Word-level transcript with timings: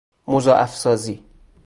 مضاعف 0.27 0.75
سازی 0.75 1.23